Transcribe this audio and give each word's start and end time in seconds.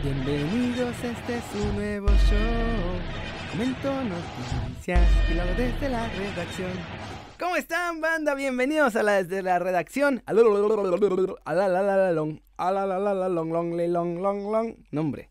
Bienvenidos, 0.00 0.94
este 1.02 1.38
es 1.38 1.44
su 1.52 1.72
nuevo 1.72 2.06
show. 2.06 2.38
Comento 3.50 3.92
noticias 4.04 5.00
y 5.28 5.34
lo 5.34 5.44
desde 5.56 5.88
la 5.88 6.08
redacción. 6.08 6.70
¿Cómo 7.36 7.56
están, 7.56 8.00
banda? 8.00 8.36
Bienvenidos 8.36 8.94
a 8.94 9.02
la 9.02 9.20
desde 9.24 9.42
la 9.42 9.58
redacción. 9.58 10.22
A 10.26 10.32
la 10.32 10.42
la 12.86 13.28
long 13.28 14.22
long. 14.22 14.76
Nombre. 14.92 15.30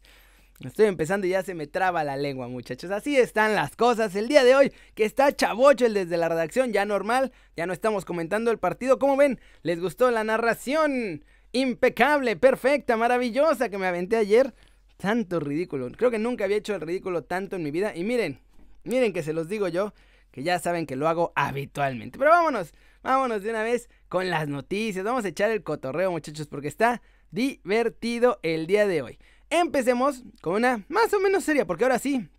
Estoy 0.59 0.87
empezando 0.87 1.27
y 1.27 1.29
ya 1.29 1.43
se 1.43 1.53
me 1.53 1.67
traba 1.67 2.03
la 2.03 2.17
lengua, 2.17 2.49
muchachos. 2.49 2.91
Así 2.91 3.15
están 3.15 3.55
las 3.55 3.75
cosas 3.77 4.15
el 4.15 4.27
día 4.27 4.43
de 4.43 4.55
hoy, 4.55 4.73
que 4.95 5.05
está 5.05 5.31
chavocho 5.31 5.85
el 5.85 5.93
desde 5.93 6.17
la 6.17 6.27
redacción, 6.27 6.73
ya 6.73 6.83
normal, 6.83 7.31
ya 7.55 7.67
no 7.67 7.73
estamos 7.73 8.03
comentando 8.03 8.51
el 8.51 8.57
partido. 8.57 8.99
¿Cómo 8.99 9.15
ven? 9.15 9.39
¿Les 9.61 9.79
gustó 9.79 10.11
la 10.11 10.25
narración? 10.25 11.23
Impecable, 11.57 12.35
perfecta, 12.35 12.97
maravillosa 12.97 13.69
que 13.69 13.79
me 13.79 13.87
aventé 13.87 14.15
ayer. 14.15 14.53
Tanto 14.95 15.39
ridículo. 15.39 15.91
Creo 15.91 16.11
que 16.11 16.19
nunca 16.19 16.43
había 16.43 16.57
hecho 16.57 16.75
el 16.75 16.81
ridículo 16.81 17.23
tanto 17.23 17.55
en 17.55 17.63
mi 17.63 17.71
vida. 17.71 17.95
Y 17.95 18.03
miren, 18.03 18.39
miren 18.83 19.11
que 19.11 19.23
se 19.23 19.33
los 19.33 19.49
digo 19.49 19.67
yo, 19.67 19.91
que 20.29 20.43
ya 20.43 20.59
saben 20.59 20.85
que 20.85 20.95
lo 20.95 21.07
hago 21.07 21.33
habitualmente. 21.35 22.19
Pero 22.19 22.29
vámonos, 22.29 22.75
vámonos 23.01 23.41
de 23.41 23.49
una 23.49 23.63
vez 23.63 23.89
con 24.07 24.29
las 24.29 24.47
noticias. 24.47 25.03
Vamos 25.03 25.25
a 25.25 25.29
echar 25.29 25.49
el 25.49 25.63
cotorreo, 25.63 26.11
muchachos, 26.11 26.45
porque 26.45 26.67
está 26.67 27.01
divertido 27.31 28.39
el 28.43 28.67
día 28.67 28.85
de 28.85 29.01
hoy. 29.01 29.17
Empecemos 29.49 30.25
con 30.41 30.57
una 30.57 30.85
más 30.89 31.11
o 31.15 31.19
menos 31.19 31.43
seria, 31.43 31.65
porque 31.65 31.85
ahora 31.85 31.97
sí, 31.97 32.29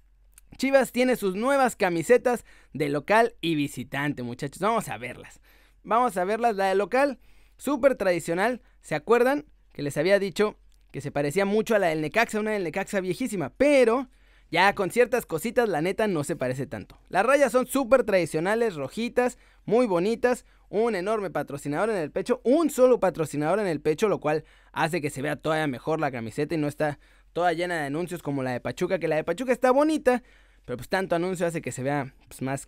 Chivas 0.59 0.93
tiene 0.93 1.17
sus 1.17 1.35
nuevas 1.35 1.75
camisetas 1.75 2.45
de 2.73 2.89
local 2.89 3.35
y 3.41 3.57
visitante, 3.57 4.23
muchachos. 4.23 4.61
Vamos 4.61 4.89
a 4.89 4.97
verlas. 4.97 5.41
Vamos 5.83 6.17
a 6.17 6.25
verlas. 6.25 6.55
La 6.55 6.67
de 6.67 6.77
local, 6.77 7.19
súper 7.57 7.97
tradicional. 7.97 8.63
¿Se 8.89 8.95
acuerdan 8.95 9.45
que 9.75 9.83
les 9.83 9.99
había 9.99 10.19
dicho 10.19 10.57
que 10.93 11.03
se 11.03 11.13
parecía 11.13 11.45
mucho 11.45 11.75
a 11.75 11.79
la 11.79 11.89
del 11.89 12.01
Necaxa, 12.01 12.41
una 12.41 12.53
del 12.53 12.65
Necaxa 12.65 13.03
viejísima? 13.03 13.51
Pero 13.51 14.09
ya 14.51 14.75
con 14.75 14.91
ciertas 14.91 15.27
cositas, 15.27 15.69
la 15.69 15.83
neta 15.83 16.09
no 16.09 16.25
se 16.25 16.37
parece 16.37 16.67
tanto. 16.67 16.99
Las 17.11 17.27
rayas 17.27 17.53
son 17.53 17.67
súper 17.67 18.05
tradicionales, 18.05 18.77
rojitas, 18.77 19.37
muy 19.67 19.87
bonitas 19.87 20.47
un 20.71 20.95
enorme 20.95 21.29
patrocinador 21.29 21.91
en 21.91 21.97
el 21.97 22.11
pecho, 22.11 22.41
un 22.45 22.71
solo 22.71 22.99
patrocinador 22.99 23.61
en 23.61 23.67
el 23.67 23.83
pecho, 23.83 24.09
lo 24.09 24.21
cual 24.21 24.45
hace 24.73 25.03
que 25.03 25.11
se 25.11 25.21
vea 25.21 25.37
todavía 25.37 25.67
mejor 25.67 26.01
la 26.01 26.11
camiseta 26.11 26.55
y 26.55 26.59
no 26.59 26.67
está 26.67 26.99
toda 27.35 27.53
llena 27.53 27.75
de 27.81 27.89
anuncios 27.89 28.23
como 28.23 28.43
la 28.43 28.53
de 28.53 28.61
Pachuca, 28.61 28.99
que 28.99 29.09
la 29.09 29.17
de 29.17 29.25
Pachuca 29.25 29.53
está 29.53 29.71
bonita, 29.71 30.23
pero 30.65 30.79
pues 30.79 30.89
tanto 30.89 31.15
anuncio 31.15 31.47
hace 31.47 31.61
que 31.61 31.73
se 31.73 31.83
vea 31.83 32.15
pues, 32.27 32.41
más 32.41 32.67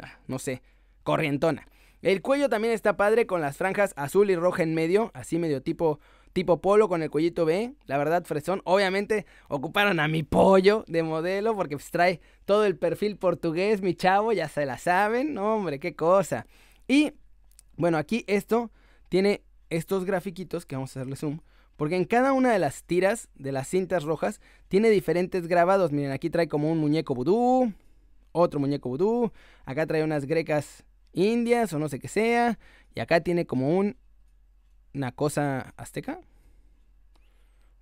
ah, 0.00 0.18
no 0.26 0.38
sé, 0.38 0.62
corrientona. 1.02 1.66
El 2.04 2.20
cuello 2.20 2.50
también 2.50 2.74
está 2.74 2.98
padre 2.98 3.26
con 3.26 3.40
las 3.40 3.56
franjas 3.56 3.94
azul 3.96 4.28
y 4.28 4.36
roja 4.36 4.62
en 4.62 4.74
medio, 4.74 5.10
así 5.14 5.38
medio 5.38 5.62
tipo 5.62 6.00
tipo 6.34 6.60
polo 6.60 6.86
con 6.86 7.02
el 7.02 7.08
cuellito 7.08 7.46
B. 7.46 7.72
La 7.86 7.96
verdad, 7.96 8.24
fresón. 8.26 8.60
Obviamente 8.64 9.24
ocuparon 9.48 9.98
a 10.00 10.06
mi 10.06 10.22
pollo 10.22 10.84
de 10.86 11.02
modelo 11.02 11.56
porque 11.56 11.76
pues, 11.78 11.90
trae 11.90 12.20
todo 12.44 12.66
el 12.66 12.76
perfil 12.76 13.16
portugués, 13.16 13.80
mi 13.80 13.94
chavo, 13.94 14.32
ya 14.32 14.50
se 14.50 14.66
la 14.66 14.76
saben. 14.76 15.38
hombre, 15.38 15.78
qué 15.78 15.96
cosa. 15.96 16.46
Y 16.86 17.14
bueno, 17.78 17.96
aquí 17.96 18.22
esto 18.26 18.70
tiene 19.08 19.42
estos 19.70 20.04
grafiquitos 20.04 20.66
que 20.66 20.76
vamos 20.76 20.94
a 20.94 21.00
hacerle 21.00 21.16
zoom. 21.16 21.40
Porque 21.78 21.96
en 21.96 22.04
cada 22.04 22.34
una 22.34 22.52
de 22.52 22.58
las 22.58 22.84
tiras 22.84 23.30
de 23.34 23.50
las 23.50 23.66
cintas 23.66 24.04
rojas 24.04 24.42
tiene 24.68 24.90
diferentes 24.90 25.48
grabados. 25.48 25.90
Miren, 25.90 26.12
aquí 26.12 26.28
trae 26.28 26.48
como 26.48 26.70
un 26.70 26.76
muñeco 26.76 27.14
vudú, 27.14 27.72
otro 28.32 28.60
muñeco 28.60 28.90
vudú. 28.90 29.32
Acá 29.64 29.86
trae 29.86 30.04
unas 30.04 30.26
grecas 30.26 30.84
indias 31.14 31.72
o 31.72 31.78
no 31.78 31.88
sé 31.88 31.98
qué 31.98 32.08
sea. 32.08 32.58
Y 32.94 33.00
acá 33.00 33.20
tiene 33.20 33.46
como 33.46 33.76
un 33.76 33.96
una 34.94 35.12
cosa 35.12 35.74
azteca. 35.76 36.20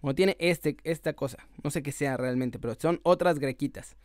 O 0.00 0.14
tiene 0.14 0.36
este, 0.40 0.76
esta 0.84 1.12
cosa. 1.12 1.38
No 1.62 1.70
sé 1.70 1.82
qué 1.82 1.92
sea 1.92 2.16
realmente, 2.16 2.58
pero 2.58 2.74
son 2.74 3.00
otras 3.04 3.38
grequitas. 3.38 3.96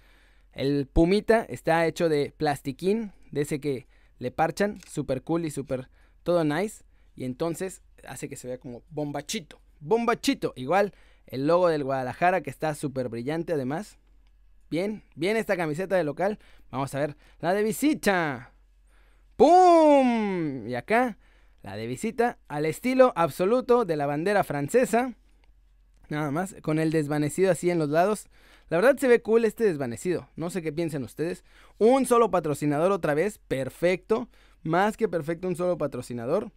El 0.54 0.88
pumita 0.88 1.44
está 1.44 1.86
hecho 1.88 2.10
de 2.10 2.34
plastiquín, 2.36 3.14
de 3.32 3.42
ese 3.42 3.60
que 3.60 3.88
le 4.20 4.32
parchan, 4.32 4.80
super 4.88 5.24
cool 5.24 5.46
y 5.46 5.52
super 5.52 5.90
todo 6.24 6.44
nice. 6.44 6.84
Y 7.16 7.26
entonces 7.26 7.82
hace 8.08 8.30
que 8.30 8.36
se 8.36 8.48
vea 8.48 8.60
como 8.60 8.84
bombachito. 8.90 9.60
Bombachito. 9.80 10.54
Igual 10.56 10.94
el 11.26 11.48
logo 11.48 11.68
del 11.68 11.84
Guadalajara 11.84 12.42
que 12.42 12.50
está 12.50 12.76
súper 12.76 13.10
brillante 13.10 13.54
además. 13.54 13.98
Bien, 14.70 15.04
bien 15.16 15.38
esta 15.38 15.58
camiseta 15.58 15.96
de 15.96 16.04
local. 16.04 16.38
Vamos 16.70 16.94
a 16.94 17.00
ver 17.00 17.18
la 17.40 17.54
de 17.54 17.64
visita. 17.64 18.54
¡Pum! 19.38 20.68
Y 20.68 20.76
acá 20.76 21.18
la 21.62 21.76
de 21.76 21.86
visita 21.86 22.40
al 22.48 22.66
estilo 22.66 23.14
absoluto 23.16 23.86
de 23.86 23.96
la 23.96 24.08
bandera 24.08 24.44
francesa. 24.44 25.14
Nada 26.10 26.32
más, 26.32 26.56
con 26.62 26.80
el 26.80 26.92
desvanecido 26.92 27.52
así 27.52 27.70
en 27.70 27.78
los 27.78 27.90
lados. 27.90 28.28
La 28.70 28.78
verdad 28.78 28.98
se 28.98 29.08
ve 29.08 29.22
cool 29.22 29.46
este 29.46 29.64
desvanecido. 29.64 30.28
No 30.36 30.50
sé 30.50 30.62
qué 30.62 30.74
piensan 30.74 31.04
ustedes. 31.04 31.44
Un 31.78 32.06
solo 32.06 32.32
patrocinador 32.32 32.92
otra 32.92 33.14
vez. 33.14 33.40
Perfecto. 33.48 34.28
Más 34.64 34.98
que 34.98 35.08
perfecto 35.08 35.48
un 35.48 35.56
solo 35.56 35.78
patrocinador. 35.78 36.52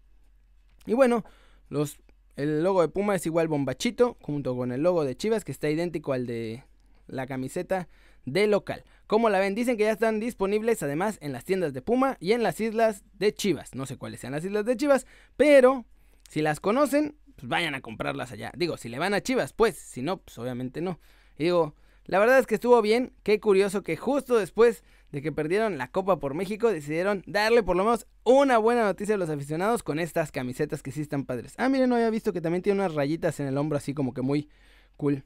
Y 0.87 0.95
bueno, 0.95 1.25
los, 1.69 2.01
el 2.37 2.63
logo 2.63 2.81
de 2.81 2.89
Puma 2.89 3.15
es 3.15 3.27
igual 3.27 3.49
bombachito. 3.49 4.17
Junto 4.23 4.57
con 4.57 4.73
el 4.73 4.83
logo 4.83 5.05
de 5.05 5.17
Chivas 5.17 5.45
que 5.45 5.53
está 5.53 5.69
idéntico 5.69 6.13
al 6.13 6.27
de 6.27 6.65
la 7.07 7.27
camiseta 7.27 7.89
de 8.25 8.47
local. 8.47 8.85
¿Cómo 9.07 9.29
la 9.29 9.39
ven? 9.39 9.55
Dicen 9.55 9.77
que 9.77 9.85
ya 9.85 9.93
están 9.93 10.21
disponibles 10.21 10.83
además 10.83 11.19
en 11.21 11.33
las 11.33 11.45
tiendas 11.45 11.73
de 11.73 11.83
Puma 11.83 12.17
y 12.21 12.33
en 12.33 12.43
las 12.43 12.61
islas 12.61 13.03
de 13.15 13.35
Chivas. 13.35 13.75
No 13.75 13.87
sé 13.87 13.97
cuáles 13.97 14.21
sean 14.21 14.33
las 14.33 14.45
islas 14.45 14.65
de 14.65 14.77
Chivas, 14.77 15.07
pero 15.37 15.85
si 16.29 16.43
las 16.43 16.61
conocen, 16.61 17.17
pues 17.37 17.49
vayan 17.49 17.75
a 17.75 17.81
comprarlas 17.81 18.33
allá. 18.33 18.53
Digo, 18.57 18.77
si 18.77 18.89
le 18.89 18.99
van 18.99 19.15
a 19.15 19.21
Chivas, 19.21 19.53
pues, 19.53 19.77
si 19.77 20.03
no, 20.03 20.19
pues 20.19 20.39
obviamente 20.39 20.81
no. 20.81 21.01
Y 21.39 21.45
digo, 21.45 21.75
la 22.05 22.19
verdad 22.19 22.39
es 22.39 22.47
que 22.47 22.55
estuvo 22.55 22.81
bien. 22.83 23.13
Qué 23.23 23.41
curioso 23.41 23.83
que 23.83 23.97
justo 23.97 24.37
después 24.37 24.85
de 25.13 25.23
que 25.23 25.33
perdieron 25.33 25.79
la 25.79 25.89
Copa 25.91 26.19
por 26.19 26.35
México, 26.35 26.71
decidieron 26.71 27.23
darle 27.27 27.63
por 27.63 27.77
lo 27.77 27.85
menos 27.85 28.07
una 28.25 28.59
buena 28.59 28.85
noticia 28.85 29.17
a 29.17 29.19
los 29.19 29.31
aficionados 29.31 29.83
con 29.83 29.99
estas 29.99 30.31
camisetas 30.31 30.83
que 30.83 30.93
sí 30.93 31.01
están 31.01 31.25
padres. 31.25 31.55
Ah, 31.57 31.69
miren, 31.69 31.89
no 31.89 31.97
había 31.97 32.11
visto 32.11 32.33
que 32.33 32.41
también 32.41 32.63
tiene 32.63 32.81
unas 32.81 32.95
rayitas 32.95 33.41
en 33.41 33.47
el 33.47 33.59
hombro 33.59 33.77
así 33.77 33.93
como 33.95 34.15
que 34.15 34.23
muy 34.23 34.49
cool. 34.97 35.25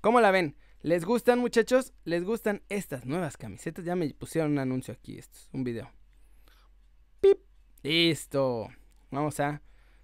¿Cómo 0.00 0.20
la 0.20 0.30
ven? 0.30 0.56
¿Les 0.84 1.04
gustan, 1.04 1.38
muchachos? 1.38 1.92
¿Les 2.04 2.24
gustan 2.24 2.60
estas 2.68 3.06
nuevas 3.06 3.36
camisetas? 3.36 3.84
Ya 3.84 3.94
me 3.94 4.12
pusieron 4.14 4.50
un 4.50 4.58
anuncio 4.58 4.92
aquí, 4.92 5.16
esto 5.16 5.38
es 5.38 5.48
un 5.52 5.62
video. 5.62 5.92
¡Pip! 7.20 7.38
Listo. 7.84 8.68
Vamos 9.12 9.38
a... 9.38 9.62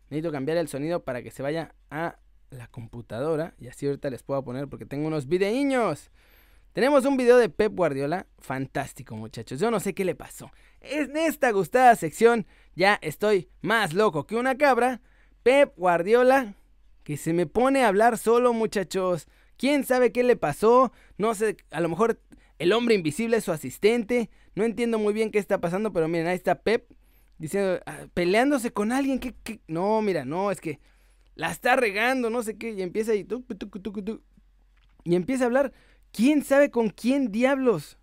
Necesito 0.09 0.31
cambiar 0.31 0.57
el 0.57 0.69
sonido 0.69 1.03
para 1.03 1.21
que 1.21 1.33
se 1.33 1.43
vaya 1.43 1.75
a 1.91 2.21
la 2.51 2.69
computadora. 2.69 3.55
Y 3.59 3.67
así 3.67 3.87
ahorita 3.87 4.09
les 4.09 4.23
puedo 4.23 4.45
poner 4.45 4.69
porque 4.69 4.87
tengo 4.87 5.09
unos 5.09 5.27
videíños. 5.27 6.13
Tenemos 6.75 7.05
un 7.07 7.17
video 7.17 7.39
de 7.39 7.49
Pep 7.49 7.75
Guardiola. 7.75 8.29
Fantástico, 8.39 9.17
muchachos. 9.17 9.59
Yo 9.59 9.73
no 9.73 9.81
sé 9.81 9.95
qué 9.95 10.05
le 10.05 10.15
pasó. 10.15 10.53
En 10.81 11.17
esta 11.17 11.51
gustada 11.51 11.97
sección 11.97 12.47
ya 12.77 13.01
estoy 13.03 13.51
más 13.63 13.95
loco 13.95 14.29
que 14.29 14.37
una 14.37 14.57
cabra. 14.57 15.01
Pep 15.43 15.77
Guardiola, 15.77 16.55
que 17.03 17.17
se 17.17 17.33
me 17.33 17.47
pone 17.47 17.83
a 17.83 17.89
hablar 17.89 18.17
solo, 18.17 18.53
muchachos. 18.53 19.27
¿Quién 19.59 19.85
sabe 19.85 20.13
qué 20.13 20.23
le 20.23 20.37
pasó? 20.37 20.93
No 21.19 21.35
sé, 21.35 21.57
a 21.71 21.81
lo 21.81 21.89
mejor 21.89 22.21
el 22.59 22.73
hombre 22.73 22.95
invisible 22.95 23.37
es 23.37 23.45
su 23.45 23.53
asistente. 23.53 24.31
No 24.55 24.65
entiendo 24.65 24.99
muy 24.99 25.13
bien 25.13 25.31
qué 25.31 25.39
está 25.39 25.61
pasando, 25.61 25.93
pero 25.93 26.09
miren, 26.09 26.29
ahí 26.29 26.37
está 26.37 26.63
Pep 26.63 26.91
diciendo, 27.39 27.81
ah, 27.87 28.07
peleándose 28.15 28.73
con 28.73 28.93
alguien. 28.93 29.19
que 29.19 29.61
No, 29.67 30.01
mira, 30.01 30.25
no, 30.25 30.51
es 30.51 30.61
que 30.61 30.81
la 31.35 31.51
está 31.51 31.77
regando, 31.77 32.31
no 32.31 32.43
sé 32.43 32.57
qué. 32.57 32.71
Y 32.71 32.83
empieza 32.83 33.15
y, 33.15 33.27
y 35.05 35.15
empieza 35.15 35.45
a 35.45 35.47
hablar. 35.47 35.73
¿Quién 36.13 36.45
sabe 36.45 36.71
con 36.71 36.91
quién 36.91 37.31
diablos? 37.31 37.99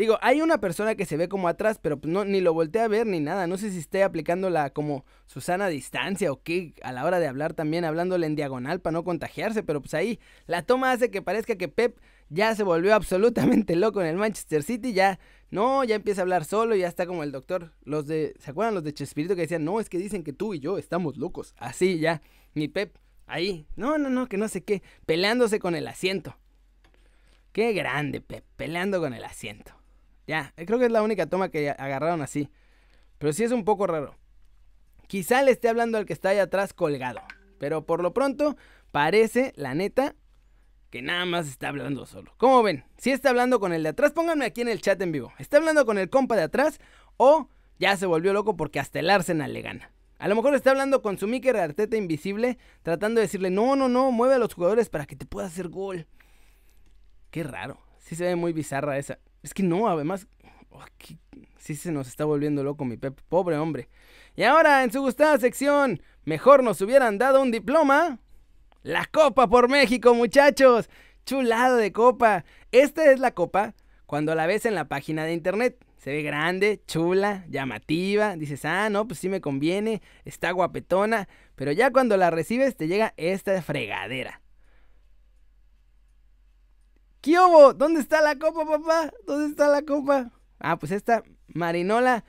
Digo, 0.00 0.18
hay 0.22 0.40
una 0.40 0.56
persona 0.56 0.94
que 0.94 1.04
se 1.04 1.18
ve 1.18 1.28
como 1.28 1.46
atrás, 1.46 1.78
pero 1.78 2.00
pues 2.00 2.10
no, 2.10 2.24
ni 2.24 2.40
lo 2.40 2.54
volteé 2.54 2.80
a 2.80 2.88
ver 2.88 3.06
ni 3.06 3.20
nada. 3.20 3.46
No 3.46 3.58
sé 3.58 3.70
si 3.70 3.76
esté 3.76 4.02
aplicando 4.02 4.48
la 4.48 4.70
como 4.70 5.04
Susana 5.26 5.68
distancia 5.68 6.32
o 6.32 6.42
qué 6.42 6.72
a 6.82 6.90
la 6.90 7.04
hora 7.04 7.20
de 7.20 7.26
hablar 7.26 7.52
también, 7.52 7.84
hablándole 7.84 8.26
en 8.26 8.34
diagonal 8.34 8.80
para 8.80 8.92
no 8.92 9.04
contagiarse, 9.04 9.62
pero 9.62 9.82
pues 9.82 9.92
ahí 9.92 10.18
la 10.46 10.62
toma 10.62 10.90
hace 10.92 11.10
que 11.10 11.20
parezca 11.20 11.56
que 11.56 11.68
Pep 11.68 12.00
ya 12.30 12.54
se 12.54 12.62
volvió 12.62 12.94
absolutamente 12.94 13.76
loco 13.76 14.00
en 14.00 14.06
el 14.06 14.16
Manchester 14.16 14.62
City, 14.62 14.94
ya 14.94 15.20
no, 15.50 15.84
ya 15.84 15.96
empieza 15.96 16.22
a 16.22 16.24
hablar 16.24 16.46
solo, 16.46 16.74
ya 16.76 16.88
está 16.88 17.04
como 17.04 17.22
el 17.22 17.30
doctor, 17.30 17.74
los 17.84 18.06
de, 18.06 18.32
¿se 18.38 18.52
acuerdan 18.52 18.72
los 18.72 18.84
de 18.84 18.94
Chespirito 18.94 19.34
que 19.34 19.42
decían, 19.42 19.66
no, 19.66 19.80
es 19.80 19.90
que 19.90 19.98
dicen 19.98 20.24
que 20.24 20.32
tú 20.32 20.54
y 20.54 20.60
yo 20.60 20.78
estamos 20.78 21.18
locos? 21.18 21.54
Así 21.58 21.98
ya, 21.98 22.22
ni 22.54 22.68
Pep, 22.68 22.96
ahí, 23.26 23.66
no, 23.76 23.98
no, 23.98 24.08
no, 24.08 24.30
que 24.30 24.38
no 24.38 24.48
sé 24.48 24.64
qué, 24.64 24.82
peleándose 25.04 25.58
con 25.58 25.74
el 25.74 25.86
asiento. 25.86 26.38
Qué 27.52 27.74
grande, 27.74 28.22
Pep, 28.22 28.46
peleando 28.56 28.98
con 28.98 29.12
el 29.12 29.24
asiento. 29.24 29.79
Ya, 30.30 30.54
creo 30.54 30.78
que 30.78 30.84
es 30.84 30.92
la 30.92 31.02
única 31.02 31.26
toma 31.26 31.48
que 31.48 31.70
agarraron 31.70 32.22
así. 32.22 32.52
Pero 33.18 33.32
sí 33.32 33.42
es 33.42 33.50
un 33.50 33.64
poco 33.64 33.88
raro. 33.88 34.14
Quizá 35.08 35.42
le 35.42 35.50
esté 35.50 35.68
hablando 35.68 35.98
al 35.98 36.06
que 36.06 36.12
está 36.12 36.28
ahí 36.28 36.38
atrás 36.38 36.72
colgado. 36.72 37.20
Pero 37.58 37.84
por 37.84 38.00
lo 38.00 38.14
pronto, 38.14 38.56
parece, 38.92 39.52
la 39.56 39.74
neta, 39.74 40.14
que 40.88 41.02
nada 41.02 41.24
más 41.24 41.48
está 41.48 41.66
hablando 41.66 42.06
solo. 42.06 42.32
¿Cómo 42.36 42.62
ven? 42.62 42.84
Si 42.96 43.10
está 43.10 43.30
hablando 43.30 43.58
con 43.58 43.72
el 43.72 43.82
de 43.82 43.88
atrás, 43.88 44.12
pónganme 44.12 44.44
aquí 44.44 44.60
en 44.60 44.68
el 44.68 44.80
chat 44.80 45.02
en 45.02 45.10
vivo. 45.10 45.32
¿Está 45.40 45.56
hablando 45.56 45.84
con 45.84 45.98
el 45.98 46.08
compa 46.10 46.36
de 46.36 46.42
atrás 46.42 46.78
o 47.16 47.48
ya 47.80 47.96
se 47.96 48.06
volvió 48.06 48.32
loco 48.32 48.56
porque 48.56 48.78
hasta 48.78 49.00
el 49.00 49.10
Arsenal 49.10 49.52
le 49.52 49.62
gana? 49.62 49.90
A 50.20 50.28
lo 50.28 50.36
mejor 50.36 50.54
está 50.54 50.70
hablando 50.70 51.02
con 51.02 51.18
su 51.18 51.26
Miker 51.26 51.56
Arteta 51.56 51.96
invisible, 51.96 52.56
tratando 52.84 53.18
de 53.18 53.26
decirle, 53.26 53.50
no, 53.50 53.74
no, 53.74 53.88
no, 53.88 54.12
mueve 54.12 54.36
a 54.36 54.38
los 54.38 54.54
jugadores 54.54 54.90
para 54.90 55.06
que 55.06 55.16
te 55.16 55.26
pueda 55.26 55.48
hacer 55.48 55.66
gol. 55.66 56.06
Qué 57.32 57.42
raro. 57.42 57.80
Sí 57.98 58.14
se 58.14 58.26
ve 58.26 58.36
muy 58.36 58.52
bizarra 58.52 58.96
esa. 58.96 59.18
Es 59.42 59.54
que 59.54 59.62
no, 59.62 59.88
además, 59.88 60.26
oh, 60.70 60.84
sí 61.56 61.76
se 61.76 61.92
nos 61.92 62.08
está 62.08 62.24
volviendo 62.24 62.62
loco 62.62 62.84
mi 62.84 62.96
Pep. 62.96 63.20
Pobre 63.28 63.56
hombre. 63.56 63.88
Y 64.36 64.42
ahora, 64.42 64.82
en 64.84 64.92
su 64.92 65.00
gustada 65.00 65.38
sección, 65.38 66.02
mejor 66.24 66.62
nos 66.62 66.80
hubieran 66.80 67.18
dado 67.18 67.42
un 67.42 67.50
diploma. 67.50 68.18
La 68.82 69.04
Copa 69.06 69.48
por 69.48 69.68
México, 69.68 70.14
muchachos. 70.14 70.88
Chulada 71.26 71.76
de 71.76 71.92
copa. 71.92 72.44
Esta 72.72 73.12
es 73.12 73.20
la 73.20 73.32
copa 73.32 73.74
cuando 74.06 74.34
la 74.34 74.46
ves 74.46 74.64
en 74.64 74.74
la 74.74 74.88
página 74.88 75.24
de 75.24 75.34
internet. 75.34 75.84
Se 75.98 76.10
ve 76.10 76.22
grande, 76.22 76.80
chula, 76.86 77.44
llamativa. 77.48 78.36
Dices, 78.36 78.64
ah, 78.64 78.88
no, 78.88 79.06
pues 79.06 79.20
sí 79.20 79.28
me 79.28 79.42
conviene. 79.42 80.00
Está 80.24 80.50
guapetona. 80.50 81.28
Pero 81.56 81.72
ya 81.72 81.92
cuando 81.92 82.16
la 82.16 82.30
recibes 82.30 82.74
te 82.74 82.88
llega 82.88 83.12
esta 83.18 83.60
fregadera. 83.60 84.40
¿Qué? 87.20 87.36
¿Dónde 87.76 88.00
está 88.00 88.22
la 88.22 88.36
copa, 88.36 88.64
papá? 88.64 89.12
¿Dónde 89.26 89.50
está 89.50 89.68
la 89.68 89.82
copa? 89.82 90.30
Ah, 90.58 90.78
pues 90.78 90.90
esta 90.92 91.22
marinola, 91.48 92.24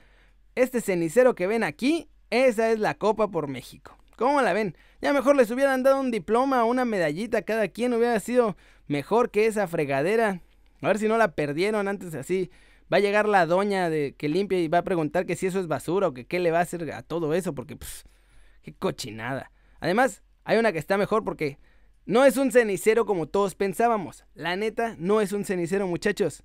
este 0.54 0.80
cenicero 0.80 1.34
que 1.34 1.46
ven 1.46 1.64
aquí, 1.64 2.08
esa 2.30 2.70
es 2.70 2.78
la 2.78 2.94
copa 2.94 3.28
por 3.28 3.48
México. 3.48 3.96
¿Cómo 4.16 4.42
la 4.42 4.52
ven? 4.52 4.76
Ya 5.00 5.12
mejor 5.12 5.36
les 5.36 5.50
hubieran 5.50 5.82
dado 5.82 5.98
un 5.98 6.10
diploma 6.10 6.64
o 6.64 6.66
una 6.66 6.84
medallita 6.84 7.38
a 7.38 7.42
cada 7.42 7.68
quien, 7.68 7.94
hubiera 7.94 8.20
sido 8.20 8.56
mejor 8.86 9.30
que 9.30 9.46
esa 9.46 9.66
fregadera. 9.66 10.40
A 10.82 10.86
ver 10.86 10.98
si 10.98 11.08
no 11.08 11.16
la 11.16 11.32
perdieron 11.32 11.88
antes 11.88 12.14
así. 12.14 12.50
Va 12.92 12.98
a 12.98 13.00
llegar 13.00 13.26
la 13.26 13.46
doña 13.46 13.88
de 13.88 14.14
que 14.18 14.28
limpia 14.28 14.60
y 14.60 14.68
va 14.68 14.78
a 14.78 14.84
preguntar 14.84 15.24
que 15.24 15.36
si 15.36 15.46
eso 15.46 15.58
es 15.58 15.68
basura 15.68 16.08
o 16.08 16.14
que 16.14 16.26
qué 16.26 16.38
le 16.38 16.50
va 16.50 16.58
a 16.58 16.62
hacer 16.62 16.92
a 16.92 17.02
todo 17.02 17.32
eso, 17.32 17.54
porque 17.54 17.76
pues, 17.76 18.04
qué 18.62 18.74
cochinada. 18.74 19.50
Además, 19.80 20.22
hay 20.44 20.58
una 20.58 20.72
que 20.72 20.78
está 20.78 20.98
mejor 20.98 21.24
porque 21.24 21.58
no 22.04 22.24
es 22.24 22.36
un 22.36 22.50
cenicero 22.50 23.06
como 23.06 23.26
todos 23.26 23.54
pensábamos. 23.54 24.24
La 24.34 24.56
neta, 24.56 24.96
no 24.98 25.20
es 25.20 25.32
un 25.32 25.44
cenicero, 25.44 25.86
muchachos. 25.86 26.42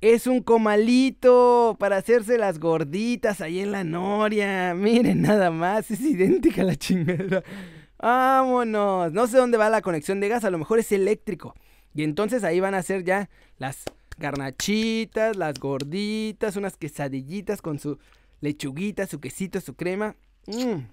Es 0.00 0.26
un 0.26 0.42
comalito 0.42 1.76
para 1.78 1.96
hacerse 1.96 2.38
las 2.38 2.60
gorditas 2.60 3.40
ahí 3.40 3.60
en 3.60 3.72
la 3.72 3.82
noria. 3.82 4.74
Miren 4.74 5.22
nada 5.22 5.50
más, 5.50 5.90
es 5.90 6.00
idéntica 6.02 6.62
a 6.62 6.66
la 6.66 6.76
chingada. 6.76 7.42
Vámonos. 7.98 9.12
No 9.12 9.26
sé 9.26 9.38
dónde 9.38 9.58
va 9.58 9.70
la 9.70 9.82
conexión 9.82 10.20
de 10.20 10.28
gas, 10.28 10.44
a 10.44 10.50
lo 10.50 10.58
mejor 10.58 10.78
es 10.78 10.92
eléctrico. 10.92 11.54
Y 11.94 12.04
entonces 12.04 12.44
ahí 12.44 12.60
van 12.60 12.74
a 12.74 12.78
hacer 12.78 13.04
ya 13.04 13.30
las 13.58 13.84
garnachitas, 14.18 15.36
las 15.36 15.58
gorditas, 15.58 16.56
unas 16.56 16.76
quesadillitas 16.76 17.62
con 17.62 17.78
su 17.78 17.98
lechuguita, 18.40 19.06
su 19.06 19.18
quesito, 19.18 19.60
su 19.60 19.74
crema. 19.74 20.14
Mm. 20.46 20.86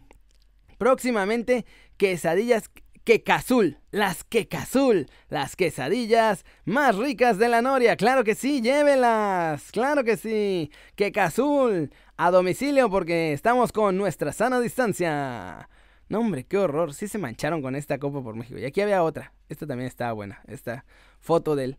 Próximamente, 0.78 1.66
quesadillas 1.98 2.70
Quecazul, 3.04 3.80
las 3.92 4.24
Quecazul, 4.24 5.08
las 5.28 5.58
quesadillas 5.58 6.46
más 6.64 6.96
ricas 6.96 7.38
de 7.38 7.50
la 7.50 7.62
Noria. 7.62 7.98
Claro 7.98 8.24
que 8.24 8.34
sí, 8.34 8.62
llévelas, 8.62 9.72
claro 9.72 10.06
que 10.06 10.16
sí. 10.16 10.72
Quecazul, 10.96 11.94
a 12.16 12.32
domicilio 12.32 12.90
porque 12.90 13.34
estamos 13.34 13.74
con 13.74 13.98
nuestra 13.98 14.32
sana 14.32 14.62
distancia. 14.62 15.68
No, 16.08 16.20
hombre, 16.20 16.46
qué 16.46 16.58
horror. 16.58 16.94
Sí 16.94 17.10
se 17.10 17.18
mancharon 17.18 17.62
con 17.62 17.76
esta 17.76 17.98
Copa 17.98 18.24
por 18.24 18.36
México. 18.36 18.58
Y 18.58 18.66
aquí 18.66 18.80
había 18.80 19.04
otra. 19.04 19.34
Esta 19.50 19.68
también 19.68 19.88
estaba 19.88 20.14
buena. 20.14 20.42
Esta 20.48 20.86
foto 21.20 21.58
del 21.58 21.78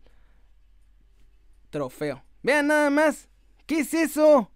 trofeo. 1.71 2.23
Vean 2.43 2.67
nada 2.67 2.91
más. 2.91 3.29
¿Qué 3.65 3.79
es 3.79 3.93
eso? 3.95 4.51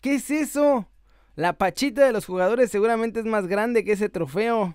¿Qué 0.00 0.14
es 0.14 0.30
eso? 0.30 0.88
La 1.34 1.52
pachita 1.52 2.06
de 2.06 2.12
los 2.12 2.24
jugadores 2.24 2.70
seguramente 2.70 3.20
es 3.20 3.26
más 3.26 3.46
grande 3.46 3.84
que 3.84 3.92
ese 3.92 4.08
trofeo. 4.08 4.74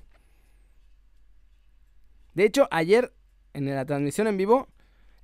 De 2.34 2.46
hecho, 2.46 2.68
ayer 2.72 3.14
en 3.54 3.74
la 3.74 3.86
transmisión 3.86 4.28
en 4.28 4.38
vivo 4.38 4.68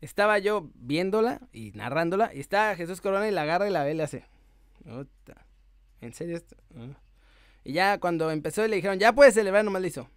estaba 0.02 0.40
yo 0.40 0.70
viéndola 0.76 1.42
y 1.52 1.72
narrándola 1.72 2.32
y 2.34 2.40
está 2.40 2.76
Jesús 2.76 3.02
Corona 3.02 3.28
y 3.28 3.32
la 3.32 3.42
agarra 3.44 3.68
y 3.68 3.72
la 3.72 3.84
ve 3.84 3.92
y 3.92 3.96
le 3.96 4.04
hace. 4.04 4.26
¿En 6.02 6.14
serio 6.14 6.38
esto? 6.38 6.56
Ah. 6.78 6.98
Y 7.64 7.74
ya 7.74 8.00
cuando 8.00 8.32
empezó 8.32 8.66
le 8.68 8.78
dijeron, 8.78 9.00
ya 9.00 9.14
puedes 9.14 9.34
celebrar, 9.34 9.66
nomás 9.66 9.82
le 9.82 9.90
hizo. 9.90 10.10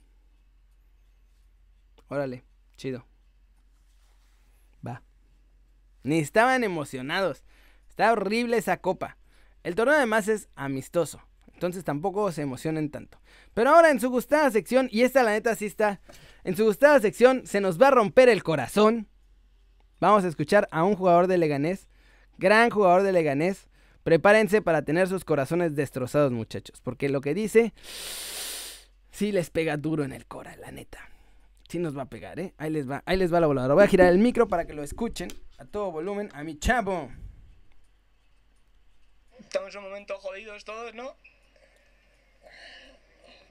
Órale, 2.08 2.44
chido. 2.76 3.06
Va. 4.86 5.02
Ni 6.02 6.18
estaban 6.18 6.62
emocionados. 6.62 7.42
Está 7.88 8.12
horrible 8.12 8.58
esa 8.58 8.76
copa. 8.76 9.16
El 9.62 9.74
torneo 9.74 9.96
además 9.96 10.28
es 10.28 10.48
amistoso. 10.54 11.22
Entonces 11.62 11.84
tampoco 11.84 12.32
se 12.32 12.42
emocionen 12.42 12.90
tanto. 12.90 13.20
Pero 13.54 13.70
ahora 13.70 13.90
en 13.90 14.00
su 14.00 14.10
gustada 14.10 14.50
sección, 14.50 14.88
y 14.90 15.02
esta 15.02 15.22
la 15.22 15.30
neta 15.30 15.54
sí 15.54 15.66
está 15.66 16.00
en 16.42 16.56
su 16.56 16.64
gustada 16.64 16.98
sección 16.98 17.46
se 17.46 17.60
nos 17.60 17.80
va 17.80 17.88
a 17.88 17.90
romper 17.92 18.28
el 18.28 18.42
corazón. 18.42 19.06
Vamos 20.00 20.24
a 20.24 20.28
escuchar 20.28 20.66
a 20.72 20.82
un 20.82 20.96
jugador 20.96 21.28
de 21.28 21.38
Leganés, 21.38 21.86
gran 22.36 22.70
jugador 22.70 23.04
de 23.04 23.12
Leganés. 23.12 23.68
Prepárense 24.02 24.60
para 24.60 24.82
tener 24.82 25.06
sus 25.06 25.24
corazones 25.24 25.76
destrozados, 25.76 26.32
muchachos, 26.32 26.80
porque 26.80 27.08
lo 27.08 27.20
que 27.20 27.32
dice 27.32 27.72
sí 29.12 29.30
les 29.30 29.50
pega 29.50 29.76
duro 29.76 30.02
en 30.02 30.12
el 30.12 30.26
cora, 30.26 30.56
la 30.56 30.72
neta. 30.72 30.98
Sí 31.68 31.78
nos 31.78 31.96
va 31.96 32.02
a 32.02 32.06
pegar, 32.06 32.40
¿eh? 32.40 32.54
Ahí 32.58 32.70
les 32.70 32.90
va, 32.90 33.04
ahí 33.06 33.16
les 33.16 33.32
va 33.32 33.38
la 33.38 33.46
voladora. 33.46 33.74
Voy 33.74 33.84
a 33.84 33.86
girar 33.86 34.08
el 34.08 34.18
micro 34.18 34.48
para 34.48 34.66
que 34.66 34.74
lo 34.74 34.82
escuchen 34.82 35.28
a 35.58 35.64
todo 35.64 35.92
volumen 35.92 36.28
a 36.34 36.42
mi 36.42 36.58
chavo. 36.58 37.08
Estamos 39.38 39.72
en 39.76 39.82
un 39.82 39.90
momento 39.90 40.18
jodidos 40.18 40.64
todos, 40.64 40.92
¿no? 40.94 41.14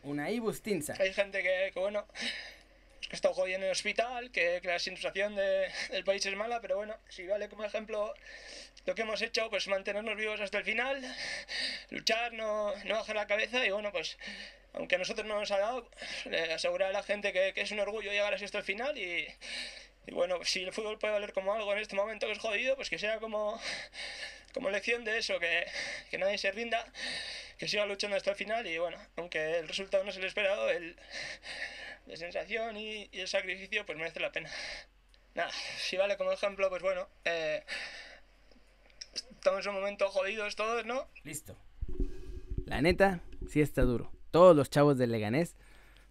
Una 0.04 0.32
ibustinza. 0.32 0.96
Hay 1.00 1.14
gente 1.14 1.44
que, 1.44 1.72
bueno, 1.76 2.08
que 3.10 3.16
está 3.16 3.34
jodiendo 3.34 3.66
en 3.66 3.70
el 3.70 3.72
hospital, 3.72 4.32
que, 4.32 4.62
la 4.64 4.80
situación 4.80 5.36
del 5.36 6.04
país 6.04 6.26
es 6.26 6.36
mala, 6.36 6.62
pero 6.62 6.78
bueno, 6.78 6.96
si 7.10 7.28
vale 7.28 7.50
como 7.50 7.64
ejemplo 7.64 8.14
lo 8.86 8.96
que 8.96 9.04
hemos 9.04 9.22
hecho, 9.22 9.50
pues 9.50 9.68
mantenernos 9.68 10.16
vivos 10.16 10.40
hasta 10.40 10.58
el 10.58 10.64
final, 10.64 11.02
luchar, 11.90 12.34
no, 12.34 12.74
no 12.86 12.96
bajar 12.96 13.16
la 13.16 13.28
cabeza 13.28 13.66
y 13.66 13.70
bueno, 13.70 13.92
pues 13.92 14.18
aunque 14.74 14.96
a 14.96 14.98
nosotros 14.98 15.28
no 15.28 15.40
nos 15.40 15.52
ha 15.52 15.60
dado, 15.60 15.90
asegurar 16.54 16.90
a 16.90 16.94
la 16.94 17.04
gente 17.04 17.34
que, 17.34 17.54
es 17.56 17.72
un 17.72 17.80
orgullo 17.80 18.12
llegar 18.12 18.34
así 18.34 18.46
hasta 18.46 18.60
el 18.60 18.64
final 18.64 18.98
y, 18.98 19.28
y, 20.08 20.12
bueno, 20.14 20.44
si 20.46 20.64
el 20.64 20.74
fútbol 20.74 20.98
puede 20.98 21.14
valer 21.14 21.34
como 21.34 21.54
algo 21.54 21.72
en 21.74 21.80
este 21.80 21.96
momento 21.96 22.26
que 22.26 22.34
es 22.34 22.40
jodido, 22.40 22.76
pues 22.76 22.90
que 22.90 22.98
sea 22.98 23.20
como, 23.20 23.62
como 24.54 24.70
lección 24.70 25.04
de 25.04 25.18
eso, 25.18 25.40
que, 25.40 25.66
que 26.10 26.18
nadie 26.18 26.38
se 26.38 26.52
rinda, 26.52 26.86
que 27.62 27.68
siga 27.68 27.86
luchando 27.86 28.18
hasta 28.18 28.32
el 28.32 28.36
final 28.36 28.66
y 28.66 28.80
bueno, 28.80 28.98
aunque 29.18 29.60
el 29.60 29.68
resultado 29.68 30.04
no 30.04 30.10
es 30.10 30.18
el 30.18 30.24
esperado, 30.24 30.72
el 30.72 30.96
de 32.08 32.18
sensación 32.18 32.76
y, 32.76 33.08
el 33.12 33.28
sacrificio, 33.28 33.86
pues 33.86 34.00
merece 34.00 34.20
la 34.20 34.32
pena. 34.32 34.50
Nada, 35.36 35.52
si 35.78 35.96
vale 35.96 36.18
como 36.18 36.32
ejemplo, 36.32 36.68
pues 36.70 36.82
bueno, 36.82 37.08
eh, 37.24 37.64
estamos 39.14 39.64
en 39.64 39.76
un 39.76 39.80
momento 39.80 40.10
jodidos 40.10 40.56
todos, 40.56 40.88
¿no? 40.88 41.08
Listo. 41.24 41.56
La 42.66 42.82
neta, 42.82 43.22
sí 43.48 43.62
está 43.62 43.84
duro. 43.84 44.12
Todos 44.32 44.56
los 44.56 44.72
chavos 44.72 44.98
del 44.98 45.12
Leganés, 45.12 45.56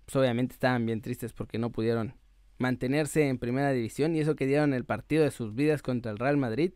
pues 0.05 0.15
obviamente 0.15 0.53
estaban 0.55 0.87
bien 0.87 1.03
tristes 1.03 1.33
porque 1.33 1.59
no 1.59 1.71
pudieron 1.71 2.15
mantenerse 2.59 3.27
en 3.27 3.41
primera 3.41 3.73
división 3.73 4.15
y 4.15 4.21
eso 4.21 4.37
que 4.37 4.47
dieron 4.47 4.73
el 4.73 4.85
partido 4.85 5.25
de 5.25 5.33
sus 5.33 5.53
vidas 5.57 5.83
contra 5.83 6.13
el 6.13 6.19
Real 6.21 6.37
Madrid. 6.37 6.75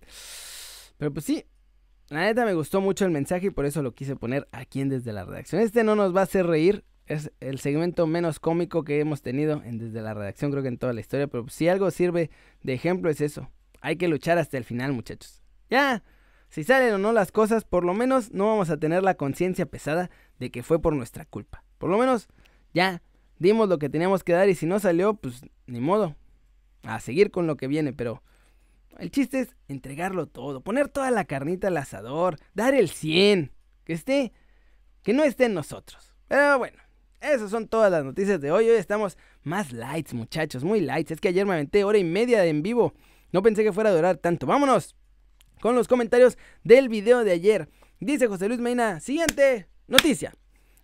Pero 0.98 1.12
pues 1.12 1.26
sí, 1.26 1.46
la 2.08 2.20
neta 2.20 2.44
me 2.44 2.54
gustó 2.54 2.80
mucho 2.80 3.04
el 3.04 3.10
mensaje 3.10 3.46
y 3.46 3.50
por 3.50 3.66
eso 3.66 3.82
lo 3.82 3.94
quise 3.94 4.16
poner 4.16 4.46
aquí 4.52 4.80
en 4.80 4.88
Desde 4.88 5.12
la 5.12 5.24
Redacción. 5.24 5.62
Este 5.62 5.84
no 5.84 5.96
nos 5.96 6.14
va 6.14 6.20
a 6.20 6.24
hacer 6.24 6.46
reír, 6.46 6.84
es 7.06 7.32
el 7.40 7.58
segmento 7.58 8.06
menos 8.06 8.40
cómico 8.40 8.84
que 8.84 9.00
hemos 9.00 9.22
tenido 9.22 9.62
en, 9.64 9.78
desde 9.78 10.00
la 10.00 10.14
redacción, 10.14 10.50
creo 10.50 10.62
que 10.62 10.68
en 10.68 10.78
toda 10.78 10.92
la 10.92 11.00
historia. 11.00 11.26
Pero 11.26 11.48
si 11.48 11.68
algo 11.68 11.90
sirve 11.90 12.30
de 12.62 12.74
ejemplo 12.74 13.10
es 13.10 13.20
eso. 13.20 13.50
Hay 13.80 13.96
que 13.96 14.08
luchar 14.08 14.38
hasta 14.38 14.56
el 14.56 14.64
final, 14.64 14.92
muchachos. 14.92 15.42
Ya, 15.68 16.02
si 16.48 16.64
salen 16.64 16.94
o 16.94 16.98
no 16.98 17.12
las 17.12 17.32
cosas, 17.32 17.64
por 17.64 17.84
lo 17.84 17.94
menos 17.94 18.32
no 18.32 18.46
vamos 18.46 18.70
a 18.70 18.78
tener 18.78 19.02
la 19.02 19.14
conciencia 19.14 19.66
pesada 19.66 20.10
de 20.38 20.50
que 20.50 20.62
fue 20.62 20.80
por 20.80 20.94
nuestra 20.94 21.24
culpa. 21.24 21.64
Por 21.78 21.90
lo 21.90 21.98
menos, 21.98 22.28
ya, 22.72 23.02
dimos 23.38 23.68
lo 23.68 23.78
que 23.78 23.90
teníamos 23.90 24.24
que 24.24 24.32
dar 24.32 24.48
y 24.48 24.54
si 24.54 24.64
no 24.64 24.78
salió, 24.78 25.14
pues 25.14 25.42
ni 25.66 25.80
modo. 25.80 26.16
A 26.82 27.00
seguir 27.00 27.30
con 27.30 27.46
lo 27.46 27.56
que 27.56 27.66
viene, 27.66 27.92
pero 27.92 28.22
el 28.98 29.10
chiste 29.10 29.40
es 29.40 29.56
entregarlo 29.68 30.26
todo, 30.26 30.60
poner 30.60 30.88
toda 30.88 31.10
la 31.10 31.24
carnita 31.24 31.68
al 31.68 31.76
asador, 31.76 32.36
dar 32.54 32.74
el 32.74 32.88
100, 32.88 33.52
que 33.84 33.92
esté, 33.92 34.32
que 35.02 35.12
no 35.12 35.24
esté 35.24 35.46
en 35.46 35.54
nosotros. 35.54 36.14
Pero 36.28 36.58
bueno, 36.58 36.78
esas 37.20 37.50
son 37.50 37.68
todas 37.68 37.90
las 37.90 38.04
noticias 38.04 38.40
de 38.40 38.50
hoy. 38.50 38.68
Hoy 38.68 38.76
estamos 38.76 39.16
más 39.42 39.72
lights, 39.72 40.14
muchachos, 40.14 40.64
muy 40.64 40.80
lights. 40.80 41.12
Es 41.12 41.20
que 41.20 41.28
ayer 41.28 41.46
me 41.46 41.54
aventé 41.54 41.84
hora 41.84 41.98
y 41.98 42.04
media 42.04 42.40
de 42.40 42.48
en 42.48 42.62
vivo. 42.62 42.94
No 43.32 43.42
pensé 43.42 43.64
que 43.64 43.72
fuera 43.72 43.90
a 43.90 43.94
durar 43.94 44.18
tanto. 44.18 44.46
Vámonos 44.46 44.94
con 45.60 45.74
los 45.74 45.88
comentarios 45.88 46.36
del 46.62 46.88
video 46.88 47.24
de 47.24 47.32
ayer. 47.32 47.68
Dice 48.00 48.26
José 48.26 48.48
Luis 48.48 48.60
Meina, 48.60 49.00
siguiente 49.00 49.68
noticia. 49.86 50.34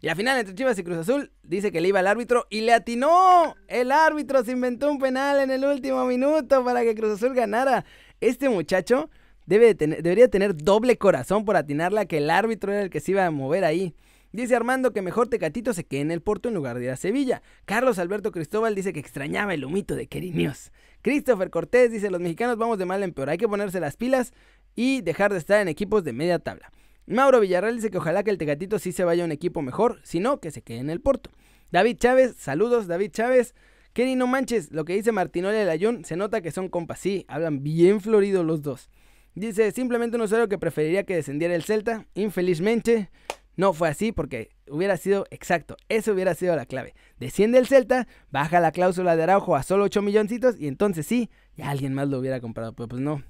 Y 0.02 0.08
al 0.08 0.16
final 0.16 0.38
entre 0.38 0.54
Chivas 0.54 0.78
y 0.78 0.84
Cruz 0.84 0.98
Azul 0.98 1.30
dice 1.42 1.70
que 1.70 1.80
le 1.80 1.88
iba 1.88 2.00
al 2.00 2.06
árbitro 2.06 2.46
y 2.48 2.62
le 2.62 2.72
atinó. 2.72 3.54
El 3.68 3.92
árbitro 3.92 4.42
se 4.44 4.52
inventó 4.52 4.90
un 4.90 4.98
penal 4.98 5.40
en 5.40 5.50
el 5.50 5.64
último 5.64 6.04
minuto 6.06 6.64
para 6.64 6.82
que 6.82 6.94
Cruz 6.94 7.12
Azul 7.12 7.34
ganara. 7.34 7.84
Este 8.20 8.48
muchacho 8.48 9.10
debe 9.44 9.74
debería 9.74 10.28
tener 10.28 10.56
doble 10.56 10.96
corazón 10.96 11.44
por 11.44 11.56
atinarla 11.56 12.06
que 12.06 12.18
el 12.18 12.30
árbitro 12.30 12.72
era 12.72 12.82
el 12.82 12.90
que 12.90 13.00
se 13.00 13.12
iba 13.12 13.26
a 13.26 13.30
mover 13.30 13.64
ahí. 13.64 13.94
Dice 14.32 14.54
Armando 14.54 14.92
que 14.92 15.02
mejor 15.02 15.28
Tecatito 15.28 15.74
se 15.74 15.84
quede 15.84 16.02
en 16.02 16.12
el 16.12 16.22
Porto 16.22 16.48
en 16.48 16.54
lugar 16.54 16.78
de 16.78 16.84
ir 16.84 16.90
a 16.90 16.96
Sevilla. 16.96 17.42
Carlos 17.64 17.98
Alberto 17.98 18.30
Cristóbal 18.30 18.76
dice 18.76 18.92
que 18.92 19.00
extrañaba 19.00 19.54
el 19.54 19.64
humito 19.64 19.96
de 19.96 20.08
News. 20.32 20.70
Christopher 21.02 21.50
Cortés 21.50 21.90
dice, 21.90 22.10
los 22.10 22.20
mexicanos 22.20 22.56
vamos 22.56 22.78
de 22.78 22.84
mal 22.84 23.02
en 23.02 23.12
peor, 23.12 23.30
hay 23.30 23.38
que 23.38 23.48
ponerse 23.48 23.80
las 23.80 23.96
pilas 23.96 24.32
y 24.76 25.00
dejar 25.00 25.32
de 25.32 25.38
estar 25.38 25.60
en 25.60 25.68
equipos 25.68 26.04
de 26.04 26.12
media 26.12 26.38
tabla. 26.38 26.70
Mauro 27.10 27.40
Villarreal 27.40 27.74
dice 27.74 27.90
que 27.90 27.98
ojalá 27.98 28.22
que 28.22 28.30
el 28.30 28.38
Tecatito 28.38 28.78
sí 28.78 28.92
se 28.92 29.02
vaya 29.02 29.24
a 29.24 29.26
un 29.26 29.32
equipo 29.32 29.62
mejor, 29.62 29.98
si 30.04 30.20
no, 30.20 30.38
que 30.38 30.52
se 30.52 30.62
quede 30.62 30.78
en 30.78 30.90
el 30.90 31.00
Porto. 31.00 31.30
David 31.72 31.96
Chávez, 31.98 32.36
saludos 32.38 32.86
David 32.86 33.10
Chávez. 33.10 33.54
Kenny, 33.92 34.14
no 34.14 34.28
manches, 34.28 34.70
lo 34.70 34.84
que 34.84 34.94
dice 34.94 35.10
Martinoli 35.10 35.58
y 35.58 35.64
Layún, 35.64 36.04
se 36.04 36.16
nota 36.16 36.40
que 36.40 36.52
son 36.52 36.68
compas, 36.68 37.00
sí, 37.00 37.24
hablan 37.26 37.64
bien 37.64 38.00
floridos 38.00 38.46
los 38.46 38.62
dos. 38.62 38.90
Dice, 39.34 39.72
simplemente 39.72 40.16
un 40.16 40.22
usuario 40.22 40.48
que 40.48 40.58
preferiría 40.58 41.02
que 41.02 41.16
descendiera 41.16 41.56
el 41.56 41.64
Celta, 41.64 42.06
infelizmente 42.14 43.10
no 43.56 43.72
fue 43.72 43.88
así 43.88 44.12
porque 44.12 44.50
hubiera 44.68 44.96
sido 44.96 45.26
exacto, 45.30 45.76
eso 45.88 46.12
hubiera 46.12 46.36
sido 46.36 46.54
la 46.54 46.66
clave. 46.66 46.94
Desciende 47.18 47.58
el 47.58 47.66
Celta, 47.66 48.06
baja 48.30 48.60
la 48.60 48.70
cláusula 48.70 49.16
de 49.16 49.24
Araujo 49.24 49.56
a 49.56 49.64
solo 49.64 49.82
8 49.84 50.00
milloncitos 50.02 50.60
y 50.60 50.68
entonces 50.68 51.06
sí, 51.06 51.28
ya 51.56 51.70
alguien 51.70 51.92
más 51.92 52.08
lo 52.08 52.20
hubiera 52.20 52.40
comprado, 52.40 52.72
pero 52.72 52.88
pues 52.88 53.02
no, 53.02 53.24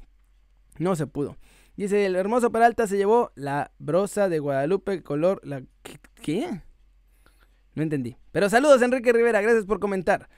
no 0.77 0.97
se 0.97 1.07
pudo. 1.07 1.39
Dice, 1.77 2.07
el 2.07 2.17
hermoso 2.17 2.53
Peralta 2.53 2.87
se 2.87 2.97
llevó 2.97 3.33
la 3.35 3.73
brosa 3.79 4.29
de 4.29 4.39
Guadalupe 4.39 5.03
color... 5.03 5.41
La... 5.45 5.63
¿Qué? 6.23 6.63
No 7.75 7.83
entendí. 7.83 8.17
Pero 8.33 8.49
saludos 8.49 8.83
Enrique 8.83 9.13
Rivera, 9.13 9.41
gracias 9.41 9.65
por 9.65 9.81
comentar. 9.81 10.29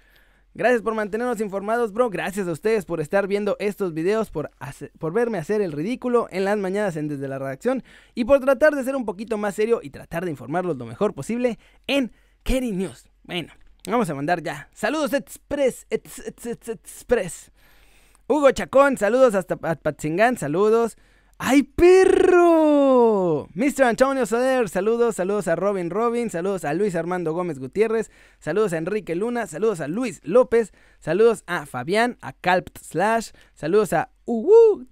Gracias 0.55 0.83
por 0.83 0.95
mantenernos 0.95 1.41
informados, 1.41 1.93
bro. 1.93 2.11
Gracias 2.11 2.47
a 2.47 2.53
ustedes 2.53 2.85
por 2.85 3.01
estar 3.01 3.27
viendo 3.27 3.57
estos 3.59 3.95
videos, 3.95 4.31
por, 4.31 4.51
por 4.99 5.15
verme 5.15 5.39
hacer 5.39 5.63
el 5.63 5.73
ridículo 5.73 6.29
en 6.31 6.45
las 6.45 6.59
mañanas 6.59 6.97
en 6.97 7.09
Desde 7.09 7.27
la 7.27 7.39
Redacción 7.39 7.83
y 8.15 8.27
por 8.27 8.41
tratar 8.41 8.75
de 8.75 8.85
ser 8.85 8.95
un 8.95 9.07
poquito 9.07 9.39
más 9.39 9.55
serio 9.55 9.81
y 9.83 9.89
tratar 9.89 10.27
de 10.27 10.31
informarlos 10.31 10.77
lo 10.77 10.85
mejor 10.85 11.15
posible 11.15 11.59
en 11.87 12.13
Kerry 12.43 12.73
News. 12.73 13.09
Bueno, 13.23 13.55
vamos 13.89 14.11
a 14.11 14.15
mandar 14.15 14.43
ya. 14.43 14.69
Saludos 14.75 15.15
Express, 15.15 15.87
Express. 15.89 17.51
Hugo 18.29 18.51
Chacón, 18.51 18.99
saludos 18.99 19.35
hasta 19.35 19.57
Patzingán, 19.57 20.37
saludos. 20.37 20.99
¡Ay, 21.45 21.65
perro! 21.65 23.49
Mr. 23.55 23.83
Antonio 23.83 24.27
Soder, 24.27 24.69
saludos, 24.69 25.17
saludos 25.17 25.49
a 25.49 25.57
Robin 25.57 25.91
Robin, 25.91 26.31
saludos 26.31 26.65
a 26.65 26.73
Luis 26.73 26.95
Armando 26.95 27.33
Gómez 27.33 27.59
Gutiérrez, 27.59 28.13
saludos 28.39 28.73
a 28.73 28.79
Enrique 28.79 29.17
Luna, 29.17 29.49
saludos 29.49 29.81
a 29.81 29.89
Luis 29.89 30.21
López, 30.23 30.73
saludos 31.01 31.43
a 31.49 31.67
Fabián, 31.67 32.17
a 32.21 32.33
Calpt 32.33 32.79
Slash, 32.79 33.31
saludos 33.55 33.93
a 33.93 34.11
Uwu. 34.25 34.87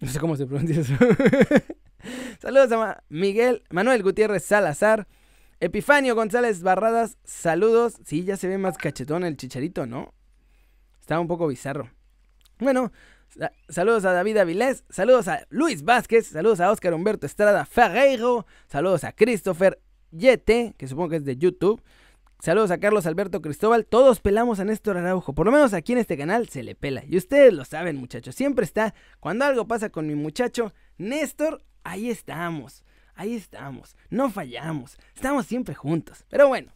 No 0.00 0.08
sé 0.08 0.18
cómo 0.18 0.36
se 0.36 0.46
pronuncia 0.46 0.80
eso. 0.80 0.94
saludos 2.40 2.72
a 2.72 3.04
Miguel, 3.10 3.62
Manuel 3.68 4.02
Gutiérrez 4.02 4.42
Salazar, 4.42 5.06
Epifanio 5.60 6.14
González 6.14 6.62
Barradas, 6.62 7.18
saludos. 7.24 7.98
Sí, 8.06 8.24
ya 8.24 8.38
se 8.38 8.48
ve 8.48 8.56
más 8.56 8.78
cachetón 8.78 9.24
el 9.24 9.36
chicharito, 9.36 9.84
¿no? 9.84 10.14
Está 10.98 11.20
un 11.20 11.28
poco 11.28 11.46
bizarro. 11.46 11.90
Bueno, 12.58 12.90
Saludos 13.68 14.04
a 14.04 14.12
David 14.12 14.36
Avilés, 14.36 14.84
saludos 14.88 15.28
a 15.28 15.46
Luis 15.50 15.84
Vázquez, 15.84 16.28
saludos 16.28 16.60
a 16.60 16.70
Oscar 16.70 16.94
Humberto 16.94 17.26
Estrada 17.26 17.64
Ferreiro, 17.64 18.46
saludos 18.68 19.04
a 19.04 19.12
Christopher 19.12 19.80
Yete, 20.12 20.74
que 20.78 20.86
supongo 20.86 21.10
que 21.10 21.16
es 21.16 21.24
de 21.24 21.36
YouTube. 21.36 21.82
Saludos 22.40 22.70
a 22.70 22.78
Carlos 22.78 23.06
Alberto 23.06 23.40
Cristóbal. 23.40 23.86
Todos 23.86 24.20
pelamos 24.20 24.60
a 24.60 24.64
Néstor 24.64 24.98
Araujo. 24.98 25.32
Por 25.32 25.46
lo 25.46 25.52
menos 25.52 25.72
aquí 25.72 25.92
en 25.92 25.98
este 25.98 26.18
canal 26.18 26.48
se 26.48 26.62
le 26.62 26.74
pela. 26.74 27.02
Y 27.08 27.16
ustedes 27.16 27.54
lo 27.54 27.64
saben, 27.64 27.96
muchachos. 27.96 28.34
Siempre 28.34 28.66
está. 28.66 28.94
Cuando 29.18 29.46
algo 29.46 29.66
pasa 29.66 29.88
con 29.88 30.06
mi 30.06 30.14
muchacho 30.14 30.74
Néstor, 30.98 31.64
ahí 31.84 32.10
estamos. 32.10 32.84
Ahí 33.14 33.34
estamos. 33.34 33.96
No 34.10 34.28
fallamos. 34.30 34.98
Estamos 35.14 35.46
siempre 35.46 35.74
juntos. 35.74 36.24
Pero 36.28 36.48
bueno. 36.48 36.70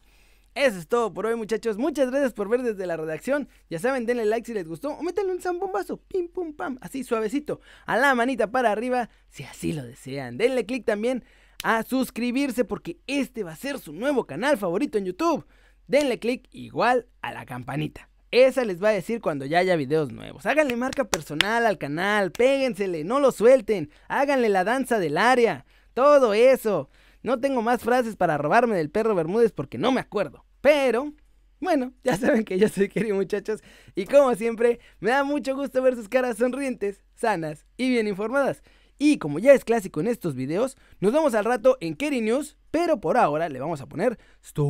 Eso 0.59 0.77
es 0.81 0.88
todo 0.88 1.15
por 1.15 1.25
hoy, 1.25 1.37
muchachos. 1.37 1.79
Muchas 1.79 2.11
gracias 2.11 2.33
por 2.33 2.49
ver 2.49 2.65
desde 2.65 2.85
la 2.85 2.97
redacción. 2.97 3.49
Ya 3.71 3.79
saben, 3.79 4.07
denle 4.07 4.25
like 4.25 4.45
si 4.45 4.53
les 4.53 4.67
gustó 4.67 4.88
o 4.88 5.05
métanle 5.05 5.31
un 5.31 5.41
zambombazo, 5.41 5.99
pim 5.99 6.27
pum 6.27 6.53
pam, 6.53 6.79
así 6.81 7.05
suavecito, 7.05 7.61
a 7.87 7.97
la 7.97 8.12
manita 8.17 8.50
para 8.50 8.73
arriba, 8.73 9.09
si 9.29 9.45
así 9.45 9.73
lo 9.73 9.85
desean. 9.85 10.37
Denle 10.37 10.67
click 10.67 10.85
también 10.85 11.23
a 11.62 11.85
suscribirse 11.85 12.65
porque 12.65 12.99
este 13.07 13.45
va 13.45 13.53
a 13.53 13.57
ser 13.57 13.79
su 13.79 13.93
nuevo 13.93 14.27
canal 14.27 14.59
favorito 14.59 14.99
en 14.99 15.05
YouTube. 15.05 15.47
Denle 15.87 16.19
click 16.19 16.49
igual 16.50 17.07
a 17.23 17.33
la 17.33 17.47
campanita. 17.47 18.09
Esa 18.33 18.65
les 18.65 18.83
va 18.83 18.88
a 18.88 18.93
decir 18.95 19.21
cuando 19.21 19.47
ya 19.47 19.59
haya 19.59 19.77
videos 19.77 20.11
nuevos. 20.11 20.45
Háganle 20.45 20.75
marca 20.75 21.05
personal 21.05 21.67
al 21.67 21.79
canal, 21.79 22.33
péguensele, 22.33 23.05
no 23.05 23.21
lo 23.21 23.31
suelten, 23.31 23.93
háganle 24.09 24.49
la 24.49 24.65
danza 24.65 24.99
del 24.99 25.19
área, 25.19 25.67
todo 25.95 26.35
eso. 26.35 26.91
No 27.23 27.38
tengo 27.38 27.62
más 27.62 27.83
frases 27.83 28.17
para 28.17 28.38
robarme 28.38 28.77
del 28.77 28.91
perro 28.91 29.15
Bermúdez 29.15 29.53
porque 29.53 29.79
no 29.79 29.93
me 29.93 30.00
acuerdo. 30.00 30.48
Pero, 30.61 31.12
bueno, 31.61 31.93
ya 32.05 32.17
saben 32.17 32.45
que 32.45 32.59
yo 32.59 32.69
soy 32.69 32.88
querido 32.88 33.17
muchachos 33.17 33.61
y 33.95 34.07
como 34.07 34.35
siempre, 34.35 34.81
me 35.00 35.11
da 35.11 35.25
mucho 35.25 35.55
gusto 35.55 35.83
ver 35.83 35.95
sus 35.95 36.09
caras 36.09 36.38
sonrientes, 36.38 37.03
sanas 37.15 37.67
y 37.77 37.88
bien 37.91 38.09
informadas. 38.09 38.62
Y 38.99 39.19
como 39.19 39.38
ya 39.38 39.53
es 39.53 39.65
clásico 39.65 40.00
en 40.00 40.09
estos 40.09 40.35
videos, 40.35 40.77
nos 41.00 41.12
vemos 41.12 41.35
al 41.35 41.45
rato 41.45 41.79
en 41.81 41.95
Kerry 41.95 42.21
News, 42.21 42.57
pero 42.73 43.00
por 43.00 43.17
ahora 43.17 43.49
le 43.49 43.61
vamos 43.61 43.81
a 43.81 43.87
poner 43.87 44.19
stop 44.43 44.67